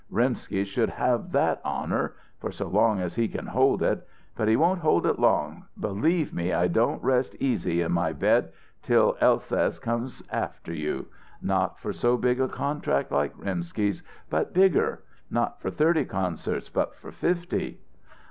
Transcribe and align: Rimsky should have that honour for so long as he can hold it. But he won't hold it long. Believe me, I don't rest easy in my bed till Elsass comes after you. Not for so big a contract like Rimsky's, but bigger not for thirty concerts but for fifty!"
Rimsky 0.09 0.63
should 0.63 0.89
have 0.89 1.31
that 1.33 1.61
honour 1.63 2.15
for 2.39 2.51
so 2.51 2.65
long 2.67 2.99
as 2.99 3.13
he 3.13 3.27
can 3.27 3.45
hold 3.45 3.83
it. 3.83 4.07
But 4.35 4.47
he 4.47 4.55
won't 4.55 4.79
hold 4.79 5.05
it 5.05 5.19
long. 5.19 5.65
Believe 5.79 6.33
me, 6.33 6.51
I 6.51 6.67
don't 6.69 7.03
rest 7.03 7.35
easy 7.39 7.83
in 7.83 7.91
my 7.91 8.11
bed 8.11 8.51
till 8.81 9.15
Elsass 9.21 9.77
comes 9.79 10.23
after 10.31 10.73
you. 10.73 11.05
Not 11.39 11.77
for 11.79 11.93
so 11.93 12.17
big 12.17 12.41
a 12.41 12.47
contract 12.47 13.11
like 13.11 13.37
Rimsky's, 13.37 14.01
but 14.27 14.55
bigger 14.55 15.03
not 15.29 15.61
for 15.61 15.69
thirty 15.69 16.03
concerts 16.05 16.67
but 16.67 16.95
for 16.95 17.11
fifty!" 17.11 17.79